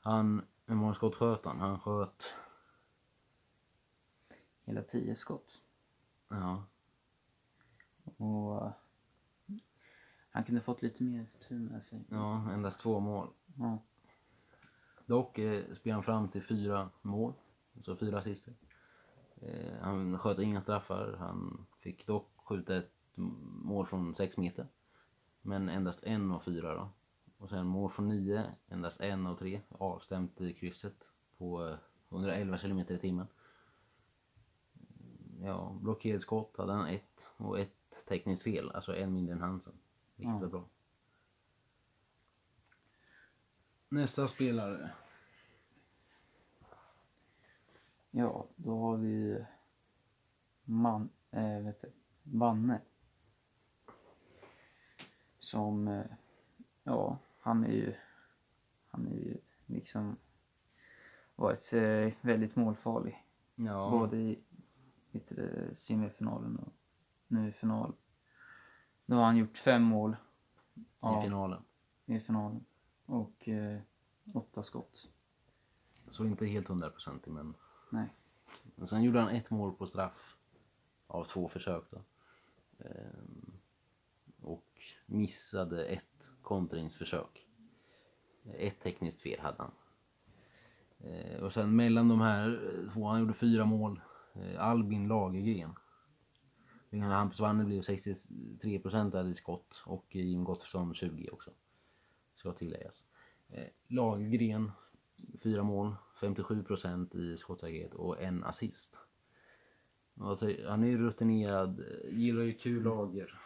Han, 0.00 0.42
hur 0.66 0.74
många 0.74 0.94
skott 0.94 1.14
sköt 1.14 1.44
han? 1.44 1.60
Han 1.60 1.80
sköt, 1.80 2.22
Hela 4.64 4.82
tio 4.82 5.16
skott. 5.16 5.60
ja, 6.28 6.64
Och 8.16 8.66
eh, 8.66 8.72
han 10.30 10.44
kunde 10.44 10.60
fått 10.60 10.82
lite 10.82 11.04
mer 11.04 11.26
tur 11.48 11.58
med 11.58 11.82
sig. 11.82 12.04
ja 12.10 12.52
endast 12.52 12.80
två 12.80 13.00
mål. 13.00 13.28
Ja. 13.58 13.78
Dock 15.06 15.38
eh, 15.38 15.64
spelade 15.74 15.96
han 15.96 16.02
fram 16.02 16.28
till 16.28 16.42
fyra 16.42 16.90
mål, 17.02 17.32
alltså 17.76 17.96
fyra 17.96 18.18
assister. 18.18 18.54
Eh, 19.42 19.74
han 19.80 20.18
sköt 20.18 20.38
inga 20.38 20.62
straffar, 20.62 21.16
han 21.18 21.66
fick 21.80 22.06
dock 22.06 22.30
skjuta 22.36 22.76
ett 22.76 22.92
mål 23.64 23.86
från 23.86 24.14
sex 24.16 24.36
meter. 24.36 24.66
Men 25.42 25.68
endast 25.68 25.98
en 26.02 26.32
av 26.32 26.40
fyra 26.40 26.74
då. 26.74 26.88
Och 27.38 27.48
sen 27.48 27.66
mål 27.66 27.90
från 27.90 28.08
nio, 28.08 28.44
endast 28.68 29.00
en 29.00 29.26
av 29.26 29.36
tre, 29.36 29.60
avstämt 29.68 30.40
i 30.40 30.52
krysset 30.52 31.04
på 31.38 31.68
eh, 31.68 31.76
111 32.10 32.58
kilometer 32.58 32.94
i 32.94 32.98
timmen. 32.98 33.26
Mm, 34.74 35.46
Ja, 35.46 35.76
blockerskott 35.80 36.56
hade 36.56 36.72
han 36.72 36.86
ett 36.86 37.26
och 37.36 37.58
ett 37.58 37.85
tekniskt 38.08 38.42
fel, 38.42 38.70
alltså 38.70 38.96
en 38.96 39.14
mindre 39.14 39.34
än 39.34 39.40
Hansen. 39.40 39.72
Vilket 40.16 40.40
var 40.40 40.48
bra. 40.48 40.64
Nästa 43.88 44.28
spelare. 44.28 44.90
Ja, 48.10 48.46
då 48.56 48.78
har 48.80 48.96
vi 48.96 49.44
man, 50.64 51.08
äh, 51.30 51.58
vet 51.58 51.82
du, 51.82 51.90
Vanne. 52.22 52.80
Som, 55.38 55.88
eh, 55.88 56.04
ja, 56.82 57.18
han 57.38 57.64
är 57.64 57.72
ju, 57.72 57.94
han 58.88 59.06
är 59.06 59.14
ju 59.14 59.36
liksom 59.66 60.16
varit 61.36 61.72
eh, 61.72 62.12
väldigt 62.20 62.56
målfarlig. 62.56 63.24
Ja. 63.54 63.90
Både 63.90 64.16
i 64.16 64.38
det, 65.12 65.76
semifinalen 65.78 66.56
och 66.56 66.72
nu 67.28 67.48
i 67.48 67.52
final. 67.52 67.94
Då 69.06 69.16
har 69.16 69.24
han 69.24 69.36
gjort 69.36 69.58
fem 69.58 69.82
mål. 69.82 70.16
i 71.20 71.22
finalen. 71.22 71.62
i 72.06 72.20
finalen. 72.20 72.64
Och 73.06 73.48
eh, 73.48 73.80
åtta 74.32 74.62
skott. 74.62 75.08
Så 76.08 76.24
inte 76.24 76.46
helt 76.46 76.68
hundraprocentig 76.68 77.30
men. 77.30 77.54
Nej. 77.90 78.08
Men 78.74 78.88
sen 78.88 79.02
gjorde 79.02 79.20
han 79.20 79.28
ett 79.28 79.50
mål 79.50 79.72
på 79.72 79.86
straff. 79.86 80.36
Av 81.06 81.24
två 81.24 81.48
försök 81.48 81.84
då. 81.90 81.98
Ehm, 82.78 83.52
och 84.40 84.80
missade 85.06 85.84
ett 85.84 86.30
kontringsförsök. 86.42 87.46
Ett 88.44 88.80
tekniskt 88.80 89.20
fel 89.20 89.40
hade 89.40 89.56
han. 89.58 89.72
Ehm, 90.98 91.44
och 91.44 91.52
sen 91.52 91.76
mellan 91.76 92.08
de 92.08 92.20
här 92.20 92.48
eh, 92.48 92.92
två, 92.92 93.06
han 93.08 93.20
gjorde 93.20 93.34
fyra 93.34 93.64
mål. 93.64 94.00
Eh, 94.34 94.60
Albin 94.60 95.08
Lagergren. 95.08 95.74
Hampus 97.02 97.40
Wanne 97.40 97.64
blev 97.64 97.82
63% 97.82 99.30
i 99.30 99.34
skott 99.34 99.82
och 99.84 100.16
Jim 100.16 100.44
Gottfridsson 100.44 100.94
20 100.94 101.28
också. 101.32 101.50
Ska 102.34 102.52
tilläggas. 102.52 103.04
Eh, 103.48 103.66
Lagergren, 103.86 104.72
4 105.42 105.62
mål, 105.62 105.94
57% 106.20 107.16
i 107.16 107.36
skottsäkerhet 107.36 107.94
och 107.94 108.22
en 108.22 108.44
assist. 108.44 108.96
Och 110.14 110.38
han 110.66 110.84
är 110.84 110.88
ju 110.88 110.98
rutinerad, 110.98 111.84
gillar 112.10 112.42
ju 112.42 112.52
kul 112.52 112.82
lager. 112.82 113.40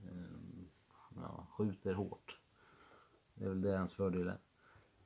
Eh, 0.00 0.64
ja, 1.16 1.46
skjuter 1.50 1.94
hårt. 1.94 2.38
Det 3.34 3.44
är 3.44 3.48
väl 3.48 3.60
det 3.60 3.76
hans 3.76 3.94
fördel 3.94 4.28
är. 4.28 4.38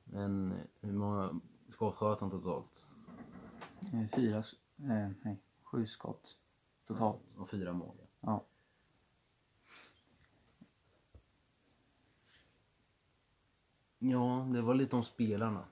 Men 0.03 0.53
hur 0.81 0.93
många 0.93 1.39
skott 1.69 1.95
sköt 1.95 2.19
han 2.19 2.31
totalt? 2.31 2.85
Eh, 3.81 4.15
fyra, 4.15 4.37
eh, 4.77 5.11
nej, 5.23 5.41
sju 5.63 5.87
skott 5.87 6.37
totalt. 6.87 7.21
Och 7.37 7.49
fyra 7.49 7.73
mål. 7.73 7.95
ja. 7.99 8.07
Ja. 8.21 8.45
Ja, 13.99 14.47
det 14.53 14.61
var 14.61 14.73
lite 14.73 14.95
om 14.95 15.03
spelarna. 15.03 15.65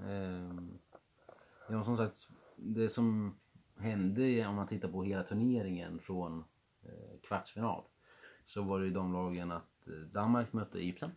Ehm, 0.00 0.78
ja, 1.68 1.84
som 1.84 1.96
sagt, 1.96 2.28
det 2.56 2.88
som 2.90 3.34
hände 3.76 4.46
om 4.46 4.54
man 4.54 4.68
tittar 4.68 4.88
på 4.88 5.02
hela 5.04 5.22
turneringen 5.22 5.98
från 5.98 6.44
eh, 6.82 7.20
kvartsfinal 7.22 7.82
så 8.46 8.62
var 8.62 8.80
det 8.80 8.86
ju 8.86 8.92
de 8.92 9.12
lagen 9.12 9.52
att 9.52 9.86
eh, 9.88 9.92
Danmark 9.92 10.52
mötte 10.52 10.78
Egypten. 10.78 11.10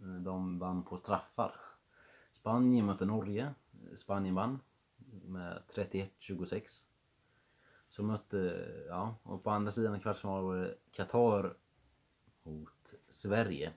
Eh, 0.00 0.22
De 0.22 0.58
vann 0.58 0.82
på 0.82 0.96
straffar. 0.98 1.54
Spanien 2.32 2.86
mötte 2.86 3.04
Norge. 3.04 3.54
Spanien 3.96 4.34
vann 4.34 4.58
med 5.26 5.62
31-26. 5.74 6.62
Så 7.96 8.02
mötte, 8.02 8.68
ja, 8.88 9.14
och 9.22 9.44
på 9.44 9.50
andra 9.50 9.72
sidan 9.72 9.96
i 9.96 10.00
kvartsfinal 10.00 10.44
var 10.44 10.56
det 10.56 10.74
Qatar 10.90 11.56
mot 12.42 12.92
Sverige 13.08 13.72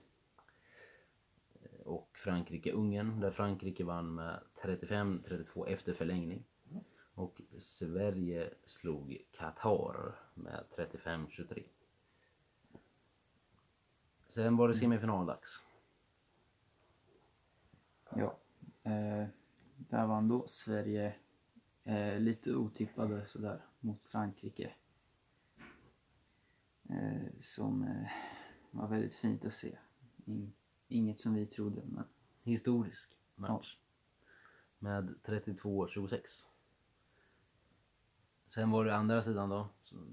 och 1.84 2.10
Frankrike-Ungern 2.16 3.20
där 3.20 3.30
Frankrike 3.30 3.84
vann 3.84 4.14
med 4.14 4.40
35-32 4.62 5.66
efter 5.66 5.94
förlängning. 5.94 6.44
Och 7.14 7.40
Sverige 7.58 8.50
slog 8.66 9.26
Qatar 9.32 10.18
med 10.34 10.64
35-23. 10.76 11.64
Sen 14.28 14.56
var 14.56 14.68
det 14.68 14.74
semifinaldags. 14.74 15.62
Ja. 18.10 18.38
Eh, 18.82 19.26
där 19.76 20.06
vann 20.06 20.28
då 20.28 20.46
Sverige 20.46 21.14
eh, 21.84 22.20
lite 22.20 22.54
otippade 22.54 23.26
sådär 23.28 23.62
mot 23.80 24.08
Frankrike. 24.08 24.74
Eh, 26.88 27.40
som 27.40 27.82
eh, 27.82 28.10
var 28.70 28.88
väldigt 28.88 29.14
fint 29.14 29.44
att 29.44 29.54
se. 29.54 29.78
In, 30.24 30.52
inget 30.88 31.20
som 31.20 31.34
vi 31.34 31.46
trodde 31.46 31.82
men 31.84 32.04
Historisk 32.42 33.16
match. 33.34 33.76
Med 34.78 35.14
32-26. 35.24 36.20
Sen 38.46 38.70
var 38.70 38.84
det 38.84 38.96
andra 38.96 39.22
sidan 39.22 39.48
då, 39.48 39.68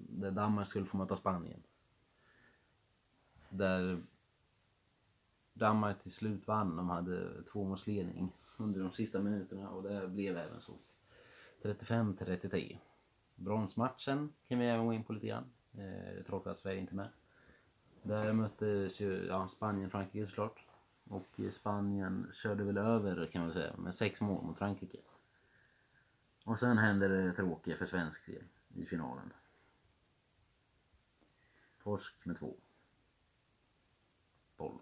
där 0.09 0.31
Danmark 0.31 0.69
skulle 0.69 0.85
få 0.85 0.97
möta 0.97 1.17
Spanien. 1.17 1.63
Där 3.49 4.03
Danmark 5.53 6.03
till 6.03 6.11
slut 6.11 6.47
vann. 6.47 6.75
De 6.75 6.89
hade 6.89 7.43
tvåmålsledning 7.43 8.31
under 8.57 8.79
de 8.79 8.91
sista 8.91 9.19
minuterna 9.19 9.69
och 9.69 9.83
det 9.83 10.07
blev 10.07 10.37
även 10.37 10.61
så. 10.61 10.73
35-33. 11.61 12.77
Bronsmatchen 13.35 14.33
kan 14.47 14.59
vi 14.59 14.65
även 14.65 14.85
gå 14.85 14.93
in 14.93 15.03
på 15.03 15.13
lite 15.13 15.27
grann. 15.27 15.51
Eh, 15.77 16.23
trots 16.25 16.47
att 16.47 16.59
Sverige 16.59 16.79
inte 16.79 16.93
är 16.93 16.95
med. 16.95 17.09
Där 18.03 18.33
möttes 18.33 18.99
ju 18.99 19.27
ja, 19.27 19.47
Spanien 19.47 19.89
Frankrike 19.89 20.27
såklart. 20.27 20.65
Och 21.09 21.39
Spanien 21.59 22.31
körde 22.33 22.63
väl 22.63 22.77
över 22.77 23.25
kan 23.25 23.41
man 23.41 23.53
säga 23.53 23.77
med 23.77 23.95
sex 23.95 24.21
mål 24.21 24.43
mot 24.43 24.57
Frankrike. 24.57 24.97
Och 26.43 26.59
sen 26.59 26.77
hände 26.77 27.07
det 27.07 27.33
tråkiga 27.33 27.77
för 27.77 27.85
svensk 27.85 28.25
del 28.25 28.43
i 28.75 28.85
finalen. 28.85 29.33
Torsk 31.83 32.25
med 32.25 32.39
två. 32.39 32.55
Boll. 34.57 34.79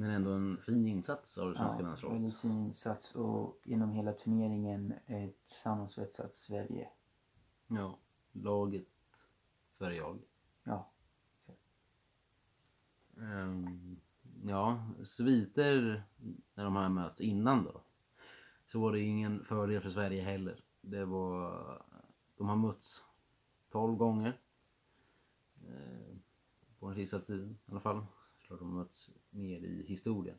Men 0.00 0.10
ändå 0.10 0.30
en 0.30 0.58
fin 0.66 0.86
insats 0.88 1.38
av 1.38 1.50
det 1.50 1.56
svenska 1.56 1.82
ja, 1.82 1.86
landslaget. 1.86 2.16
väldigt 2.16 2.38
fin 2.38 2.58
insats 2.58 3.14
och 3.14 3.60
genom 3.64 3.92
hela 3.92 4.12
turneringen 4.12 4.94
ett 5.06 5.48
sammansvetsat 5.62 6.36
Sverige. 6.36 6.88
Ja, 7.66 7.98
laget 8.32 8.86
för 9.78 9.90
jag. 9.90 10.18
Ja, 10.64 10.90
Ehm, 13.20 14.00
ja, 14.44 14.86
sviter 15.04 16.04
när 16.54 16.64
de 16.64 16.76
här 16.76 16.88
möts 16.88 17.20
innan 17.20 17.64
då. 17.64 17.80
Så 18.66 18.80
var 18.80 18.92
det 18.92 19.00
ingen 19.00 19.44
fördel 19.44 19.82
för 19.82 19.90
Sverige 19.90 20.22
heller. 20.22 20.64
Det 20.80 21.04
var, 21.04 21.82
de 22.36 22.48
har 22.48 22.56
mötts 22.56 23.04
12 23.70 23.96
gånger. 23.96 24.40
Eh, 25.68 26.16
på 26.78 26.86
den 26.86 26.96
sista 26.96 27.20
tiden 27.20 27.58
i 27.66 27.70
alla 27.70 27.80
fall. 27.80 28.06
Klart 28.42 28.58
de 28.60 28.72
har 28.74 28.78
mötts 28.84 29.10
mer 29.30 29.64
i 29.64 29.84
historien. 29.86 30.38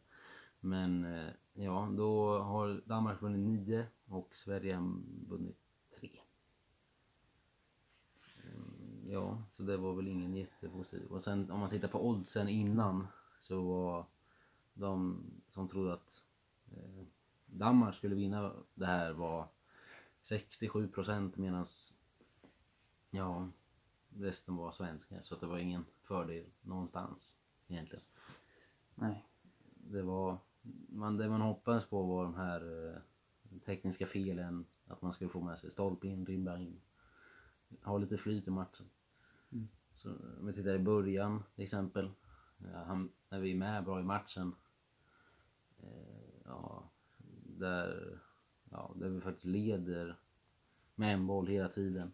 Men 0.59 1.05
eh, 1.05 1.29
ja, 1.53 1.89
då 1.97 2.39
har 2.39 2.81
Danmark 2.85 3.21
vunnit 3.21 3.67
9 3.67 3.85
och 4.05 4.35
Sverige 4.35 4.75
har 4.75 5.01
vunnit 5.27 5.57
3. 5.99 6.09
Eh, 8.37 9.11
ja, 9.11 9.43
så 9.53 9.63
det 9.63 9.77
var 9.77 9.93
väl 9.93 10.07
ingen 10.07 10.35
jättepositiv. 10.35 11.11
Och 11.11 11.23
sen 11.23 11.51
om 11.51 11.59
man 11.59 11.69
tittar 11.69 11.87
på 11.87 12.07
oddsen 12.07 12.47
innan 12.47 13.07
så 13.41 13.61
var 13.61 14.05
de 14.73 15.23
som 15.49 15.67
trodde 15.67 15.93
att 15.93 16.23
eh, 16.71 17.05
Danmark 17.45 17.95
skulle 17.95 18.15
vinna 18.15 18.53
det 18.73 18.85
här 18.85 19.13
var 19.13 19.47
67 20.21 20.87
procent 20.87 21.37
medan 21.37 21.67
ja, 23.11 23.47
resten 24.09 24.55
var 24.55 24.71
svenskar. 24.71 25.21
Så 25.21 25.35
det 25.35 25.45
var 25.45 25.57
ingen 25.57 25.85
fördel 26.03 26.45
någonstans 26.61 27.35
egentligen 27.67 28.03
nej. 28.95 29.25
Det 29.73 30.01
var, 30.01 30.37
man, 30.89 31.17
det 31.17 31.29
man 31.29 31.41
hoppades 31.41 31.85
på 31.85 32.03
var 32.03 32.23
de 32.23 32.35
här 32.35 32.87
eh, 32.87 33.59
tekniska 33.65 34.07
felen, 34.07 34.65
att 34.87 35.01
man 35.01 35.13
skulle 35.13 35.29
få 35.29 35.41
med 35.41 35.59
sig 35.59 35.71
stolpe 35.71 36.07
in, 36.07 36.25
ribba 36.25 36.57
in. 36.57 36.81
Ha 37.81 37.97
lite 37.97 38.17
flyt 38.17 38.47
i 38.47 38.51
matchen. 38.51 38.85
Mm. 39.51 39.67
Så 39.95 40.09
om 40.09 40.47
vi 40.47 40.53
tittar 40.53 40.75
i 40.75 40.79
början 40.79 41.43
till 41.55 41.63
exempel, 41.63 42.11
ja, 42.57 42.83
han, 42.83 43.11
när 43.29 43.39
vi 43.39 43.51
är 43.51 43.55
med 43.55 43.83
bra 43.83 43.99
i 43.99 44.03
matchen, 44.03 44.55
eh, 45.77 46.41
ja, 46.45 46.83
där, 47.43 48.19
ja, 48.69 48.91
där 48.95 49.09
vi 49.09 49.21
faktiskt 49.21 49.45
leder 49.45 50.15
med 50.95 51.13
en 51.13 51.27
boll 51.27 51.47
hela 51.47 51.69
tiden. 51.69 52.13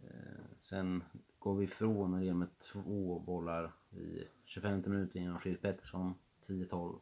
Eh, 0.00 0.44
sen 0.62 1.04
går 1.44 1.54
vi 1.54 1.64
ifrån 1.64 2.14
och 2.14 2.24
ger 2.24 2.34
med 2.34 2.58
två 2.58 3.18
bollar 3.18 3.72
i 3.90 4.24
25 4.44 4.82
minuter 4.86 5.20
genom 5.20 5.40
Fredrik 5.40 5.62
Pettersson, 5.62 6.14
10-12. 6.46 6.98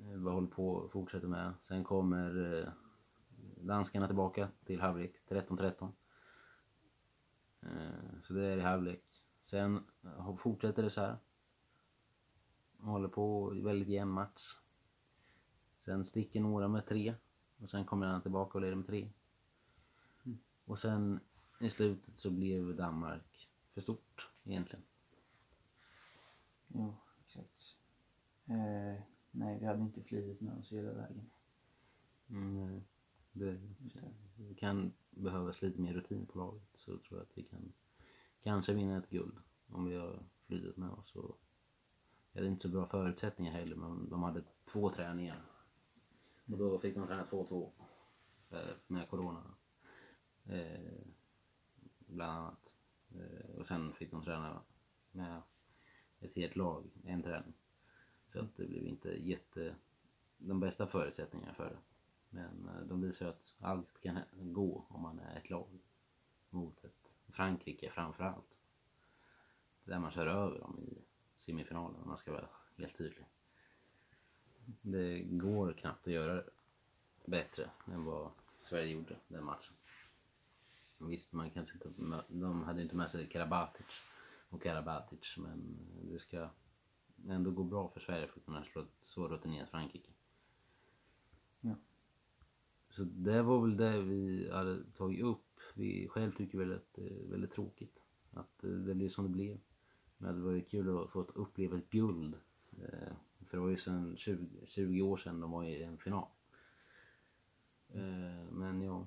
Eh, 0.00 0.16
Vad 0.18 0.34
håller 0.34 0.48
på 0.48 0.68
och 0.68 0.92
fortsätter 0.92 1.28
med. 1.28 1.52
Sen 1.62 1.84
kommer 1.84 2.58
eh, 2.60 2.68
danskarna 3.56 4.06
tillbaka 4.06 4.48
till 4.64 4.80
halvlek, 4.80 5.14
13-13. 5.28 5.92
Eh, 7.60 7.68
Så 8.22 8.32
det 8.32 8.44
är 8.44 8.56
i 8.56 8.60
halvlek. 8.60 9.04
Sen 9.44 9.84
fortsätter 10.38 10.82
det 10.82 10.90
så 10.90 11.00
här. 11.00 11.16
Håller 12.78 13.08
på 13.08 13.50
väldigt 13.50 13.88
jämn 13.88 14.10
match. 14.12 14.56
Sen 15.84 16.04
sticker 16.04 16.40
några 16.40 16.68
med 16.68 16.86
tre. 16.86 17.14
Och 17.62 17.70
sen 17.70 17.84
kommer 17.84 18.06
han 18.06 18.22
tillbaka 18.22 18.58
och 18.58 18.62
leder 18.62 18.74
med 18.76 18.86
tre. 18.86 19.08
Mm. 20.24 20.38
Och 20.64 20.78
sen 20.78 21.20
i 21.62 21.70
slutet 21.70 22.14
så 22.16 22.30
blev 22.30 22.76
Danmark 22.76 23.48
för 23.74 23.80
stort 23.80 24.28
egentligen. 24.44 24.84
Jo, 26.68 26.94
exakt. 27.26 27.76
Eh, 28.46 29.02
nej, 29.30 29.58
vi 29.60 29.66
hade 29.66 29.82
inte 29.82 30.02
flyget 30.02 30.40
med 30.40 30.58
oss 30.58 30.72
hela 30.72 30.92
vägen. 30.92 31.30
Mm, 32.30 32.82
det, 33.32 33.60
det 34.36 34.54
kan 34.54 34.92
behövas 35.10 35.62
lite 35.62 35.80
mer 35.80 35.94
rutin 35.94 36.26
på 36.26 36.38
laget 36.38 36.68
så 36.74 36.98
tror 36.98 37.18
jag 37.18 37.22
att 37.22 37.38
vi 37.38 37.42
kan 37.42 37.72
kanske 38.42 38.72
vinna 38.72 38.98
ett 38.98 39.10
guld 39.10 39.36
om 39.68 39.84
vi 39.84 39.96
har 39.96 40.22
flytet 40.46 40.76
med 40.76 40.90
oss. 40.90 41.14
Och 41.14 41.38
vi 42.32 42.40
hade 42.40 42.50
inte 42.50 42.62
så 42.62 42.68
bra 42.68 42.86
förutsättningar 42.86 43.52
heller 43.52 43.76
men 43.76 44.08
de 44.08 44.22
hade 44.22 44.42
två 44.72 44.90
träningar. 44.90 45.42
Och 46.46 46.58
då 46.58 46.78
fick 46.78 46.94
de 46.94 47.06
träna 47.06 47.24
2-2 47.24 47.70
eh, 48.50 48.74
med 48.86 49.08
corona. 49.08 49.54
Eh, 50.44 51.11
bland 52.12 52.38
annat. 52.38 52.74
Eh, 53.14 53.60
och 53.60 53.66
sen 53.66 53.92
fick 53.92 54.10
de 54.10 54.24
träna 54.24 54.62
med 55.12 55.42
ett 56.20 56.34
helt 56.34 56.56
lag, 56.56 56.84
en 57.04 57.22
träning. 57.22 57.54
Så 58.32 58.40
att 58.40 58.56
det 58.56 58.66
blev 58.66 58.86
inte 58.86 59.08
jätte, 59.08 59.74
de 60.38 60.60
bästa 60.60 60.86
förutsättningarna 60.86 61.54
för 61.54 61.70
det. 61.70 61.78
Men 62.30 62.68
eh, 62.68 62.86
de 62.86 63.00
visar 63.00 63.26
ju 63.26 63.30
att 63.30 63.54
allt 63.58 64.00
kan 64.00 64.18
gå 64.32 64.84
om 64.88 65.02
man 65.02 65.18
är 65.18 65.36
ett 65.36 65.50
lag 65.50 65.68
mot 66.50 66.84
ett 66.84 67.14
Frankrike 67.32 67.90
framförallt. 67.90 68.58
Där 69.84 69.98
man 69.98 70.12
kör 70.12 70.26
över 70.26 70.58
dem 70.58 70.78
i 70.78 70.98
semifinalen 71.38 72.00
om 72.02 72.08
man 72.08 72.18
ska 72.18 72.32
vara 72.32 72.48
helt 72.76 72.98
tydlig. 72.98 73.24
Det 74.82 75.22
går 75.22 75.72
knappt 75.72 76.06
att 76.06 76.12
göra 76.12 76.34
det 76.34 76.50
bättre 77.24 77.70
än 77.86 78.04
vad 78.04 78.30
Sverige 78.64 78.92
gjorde 78.92 79.16
den 79.28 79.44
matchen. 79.44 79.74
Visst, 81.08 81.32
man 81.32 81.50
kanske 81.50 81.74
inte, 81.74 81.92
de 82.28 82.62
hade 82.62 82.82
inte 82.82 82.96
med 82.96 83.10
sig 83.10 83.28
Karabatic 83.28 83.86
och 84.48 84.62
Karabatic 84.62 85.36
men 85.36 85.78
det 86.02 86.18
ska 86.18 86.48
ändå 87.28 87.50
gå 87.50 87.64
bra 87.64 87.88
för 87.88 88.00
Sverige 88.00 88.26
för 88.28 88.40
att 88.40 88.46
kunna 88.46 88.64
slå 88.64 88.86
så 89.02 89.28
rutinerat 89.28 89.70
Frankrike. 89.70 90.10
Ja. 91.60 91.74
Så 92.90 93.04
det 93.04 93.42
var 93.42 93.60
väl 93.60 93.76
det 93.76 94.00
vi 94.02 94.50
hade 94.52 94.84
tagit 94.96 95.24
upp. 95.24 95.44
Vi 95.74 96.08
själv 96.08 96.32
tycker 96.36 96.58
väl 96.58 96.72
att 96.72 96.94
det 96.94 97.06
är 97.06 97.26
väldigt 97.26 97.52
tråkigt 97.52 97.98
att 98.32 98.58
det 98.60 98.94
blev 98.94 99.08
som 99.08 99.24
det 99.24 99.30
blev. 99.30 99.58
Men 100.18 100.34
det 100.34 100.40
var 100.40 100.52
ju 100.52 100.62
kul 100.62 100.98
att 100.98 101.10
få 101.10 101.20
uppleva 101.20 101.78
ett 101.78 101.90
guld. 101.90 102.34
Eh, 102.82 103.12
För 103.46 103.56
det 103.56 103.60
var 103.62 103.68
ju 103.68 103.76
sedan 103.76 104.16
20, 104.16 104.66
20 104.66 105.02
år 105.02 105.16
sedan 105.16 105.40
de 105.40 105.50
var 105.50 105.64
i 105.64 105.82
en 105.82 105.98
final. 105.98 106.26
Eh, 107.88 108.50
Men 108.50 108.82
ja, 108.82 109.06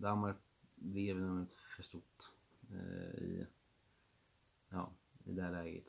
Danmark 0.00 0.36
blev 0.76 1.16
nog 1.16 1.40
inte 1.40 1.56
för 1.76 1.82
stort 1.82 2.30
eh, 2.70 3.22
i, 3.22 3.46
ja, 4.68 4.90
i 5.24 5.32
det 5.32 5.42
här 5.42 5.52
läget. 5.52 5.86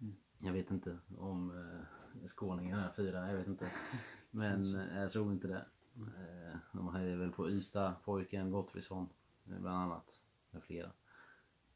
Mm. 0.00 0.16
Jag 0.38 0.52
vet 0.52 0.70
inte 0.70 0.98
om 1.18 1.50
eh, 1.50 2.28
skåningarna 2.28 2.92
firar, 2.92 3.28
jag 3.28 3.36
vet 3.36 3.46
inte. 3.46 3.72
Men 4.30 4.74
eh, 4.74 5.02
jag 5.02 5.12
tror 5.12 5.32
inte 5.32 5.48
det. 5.48 5.66
Eh, 5.96 6.58
de 6.72 6.88
hade 6.88 7.16
väl 7.16 7.32
på 7.32 7.50
Ystad 7.50 7.94
pojken 8.04 8.50
Gottfridsson 8.50 9.08
eh, 9.46 9.58
bland 9.58 9.76
annat 9.76 10.20
med 10.50 10.62
flera. 10.62 10.92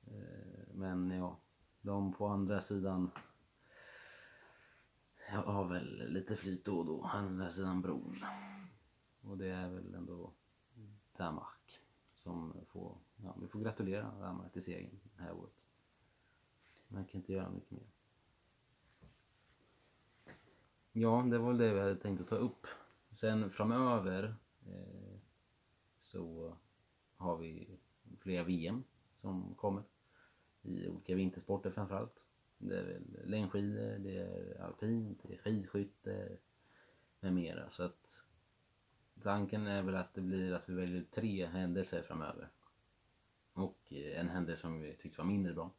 Eh, 0.07 0.75
Men 0.75 1.11
ja, 1.11 1.38
de 1.81 2.12
på 2.12 2.27
andra 2.27 2.62
sidan 2.62 3.11
jag 5.31 5.42
har 5.42 5.68
väl 5.68 6.12
lite 6.12 6.37
flyt 6.37 6.64
då 6.64 6.79
och 6.79 6.87
då, 6.87 7.03
andra 7.03 7.51
sidan 7.51 7.83
bron. 7.83 8.25
Och 9.23 9.38
det 9.38 9.49
är 9.49 9.68
väl 9.68 9.94
ändå 9.94 10.33
Danmark 11.16 11.63
som 12.24 12.52
får, 12.68 12.96
ja 13.16 13.37
vi 13.40 13.48
får 13.48 13.60
gratulera 13.60 14.10
Danmark 14.20 14.52
till 14.52 14.64
segern 14.64 15.00
det 15.16 15.22
här 15.22 15.32
året. 15.32 15.52
Man 16.88 17.04
kan 17.04 17.20
inte 17.20 17.32
göra 17.32 17.50
mycket 17.50 17.70
mer. 17.70 17.87
Ja, 20.92 21.26
det 21.30 21.38
var 21.38 21.48
väl 21.48 21.58
det 21.58 21.74
vi 21.74 21.80
hade 21.80 21.96
tänkt 21.96 22.20
att 22.20 22.28
ta 22.28 22.37
upp. 22.37 22.66
Sen 23.20 23.50
framöver 23.50 24.34
eh, 24.66 25.18
så 26.00 26.56
har 27.16 27.37
vi 27.37 27.68
flera 28.18 28.44
VM 28.44 28.84
som 29.16 29.54
kommer 29.54 29.82
i 30.62 30.88
olika 30.88 31.14
vintersporter 31.14 31.70
framförallt. 31.70 32.22
Det 32.58 32.78
är 32.78 32.84
väl 32.84 33.02
längdskidor, 33.24 33.98
det 33.98 34.16
är 34.16 34.60
alpint, 34.60 35.20
det 35.22 35.34
är 35.34 35.38
skidskytte 35.38 36.37
med 37.20 37.32
mera. 37.32 37.70
Så 37.70 37.82
att 37.82 38.03
tanken 39.24 39.66
är 39.66 39.82
väl 39.82 39.94
att 39.94 40.14
det 40.14 40.20
blir 40.20 40.52
att 40.52 40.68
vi 40.68 40.74
väljer 40.74 41.04
tre 41.14 41.46
händelser 41.46 42.02
framöver. 42.02 42.48
Och 43.52 43.78
eh, 43.88 44.20
en 44.20 44.28
händelse 44.28 44.60
som 44.60 44.80
vi 44.80 44.92
tyckte 44.94 45.20
var 45.20 45.26
mindre 45.26 45.54
bra. 45.54 45.70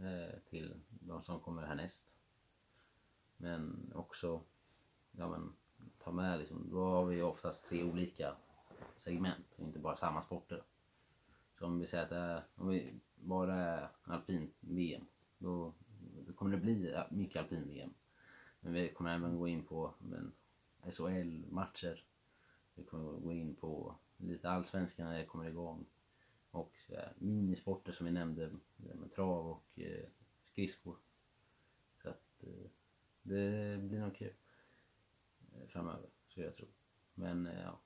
Eh, 0.00 0.38
till 0.50 0.74
de 0.88 1.22
som 1.22 1.40
kommer 1.40 1.66
härnäst. 1.66 2.02
Men 3.36 3.92
också, 3.94 4.40
ja 5.10 5.28
men, 5.28 5.52
ta 5.98 6.12
med 6.12 6.38
liksom, 6.38 6.70
då 6.70 6.84
har 6.84 7.04
vi 7.04 7.22
oftast 7.22 7.68
tre 7.68 7.82
olika 7.82 8.36
segment, 9.04 9.46
och 9.56 9.64
inte 9.64 9.78
bara 9.78 9.96
samma 9.96 10.22
sporter. 10.22 10.62
Så 11.58 11.66
om 11.66 11.78
vi 11.78 11.86
säger 11.86 12.02
att 12.04 12.10
det 12.10 12.16
är, 12.16 12.42
om 12.56 12.68
vi 12.68 12.94
bara 13.14 13.54
är 13.54 13.88
alpin-VM, 14.02 15.06
då, 15.38 15.72
då 16.26 16.32
kommer 16.32 16.56
det 16.56 16.62
bli 16.62 17.04
mycket 17.10 17.42
alpin-VM. 17.42 17.94
Men 18.60 18.72
vi 18.72 18.88
kommer 18.88 19.14
även 19.14 19.38
gå 19.38 19.48
in 19.48 19.64
på 19.64 19.94
men, 19.98 20.32
SHL-matcher. 20.92 22.04
Vi 22.76 22.84
kommer 22.84 23.12
gå 23.12 23.32
in 23.32 23.54
på 23.54 23.94
lite 24.16 24.50
allsvenskan 24.50 25.06
när 25.06 25.18
det 25.18 25.24
kommer 25.24 25.48
igång. 25.48 25.86
Och 26.50 26.72
eh, 26.88 27.08
minisporter 27.18 27.92
som 27.92 28.06
vi 28.06 28.12
nämnde 28.12 28.50
med 28.76 29.12
trav 29.14 29.50
och 29.50 29.78
eh, 29.78 30.08
skridskor. 30.44 30.96
Så 32.02 32.08
att 32.08 32.42
eh, 32.42 32.70
det 33.22 33.78
blir 33.82 34.00
nog 34.00 34.16
kul 34.16 34.34
eh, 35.52 35.66
framöver, 35.68 36.10
så 36.28 36.40
jag 36.40 36.56
tror. 36.56 36.68
Men 37.14 37.46
eh, 37.46 37.62
ja, 37.62 37.78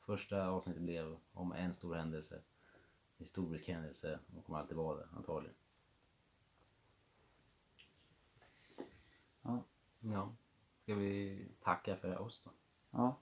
första 0.00 0.48
avsnittet 0.48 0.82
blev 0.82 1.18
om 1.32 1.52
en 1.52 1.74
stor 1.74 1.94
händelse. 1.94 2.42
Historisk 3.18 3.68
händelse 3.68 4.18
och 4.36 4.44
kommer 4.44 4.58
alltid 4.58 4.76
vara 4.76 4.98
det 4.98 5.08
antagligen. 5.16 5.56
Ja. 9.42 9.64
Ja, 10.00 10.34
ska 10.82 10.94
vi 10.94 11.44
tacka 11.60 11.96
för 11.96 12.18
oss 12.18 12.42
då? 12.44 12.50
Ja. 12.90 13.16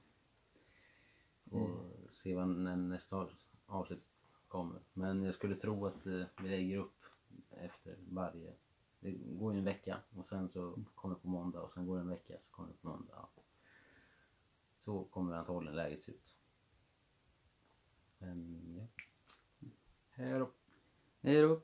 Och 1.51 1.93
se 2.13 2.35
vad 2.35 2.49
när 2.49 2.77
nästa 2.77 3.17
av- 3.17 3.31
avsnitt 3.67 4.05
kommer. 4.49 4.81
Men 4.93 5.23
jag 5.23 5.35
skulle 5.35 5.57
tro 5.57 5.87
att 5.87 6.07
eh, 6.07 6.25
vi 6.43 6.49
lägger 6.49 6.79
upp 6.79 7.05
efter 7.51 7.97
varje, 8.09 8.55
det 9.01 9.11
går 9.13 9.53
ju 9.53 9.59
en 9.59 9.65
vecka 9.65 10.01
och 10.17 10.27
sen 10.27 10.49
så 10.49 10.79
kommer 10.95 11.15
det 11.15 11.21
på 11.21 11.29
måndag 11.29 11.63
och 11.63 11.73
sen 11.73 11.87
går 11.87 11.97
det 11.97 12.01
en 12.03 12.09
vecka 12.09 12.35
så 12.45 12.51
kommer 12.51 12.69
det 12.69 12.79
på 12.79 12.89
måndag. 12.89 13.29
Så 14.85 15.05
kommer 15.05 15.35
antagligen 15.35 15.77
läget 15.77 16.05
se 16.05 16.13
ut. 16.13 16.37
Men 18.19 18.75
ja. 18.79 18.87
Hej 20.11 20.39
då. 20.39 20.51
Hej 21.23 21.43
då. 21.43 21.61